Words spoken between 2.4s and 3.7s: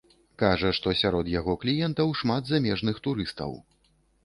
замежных турыстаў.